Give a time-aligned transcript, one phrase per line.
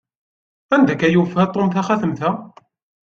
[0.77, 2.31] Anda akka i yufa Tom taxatemt-a?